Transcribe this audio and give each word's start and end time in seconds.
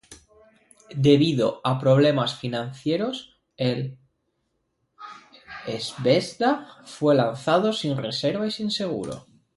Debido 1.07 1.61
a 1.63 1.77
problemas 1.79 2.33
financieros, 2.35 3.37
el 3.55 3.99
"Zvezda" 5.79 6.65
fue 6.85 7.13
lanzado 7.13 7.71
sin 7.71 7.95
reserva 7.95 8.47
y 8.47 8.51
sin 8.51 8.71
seguro. 8.71 9.27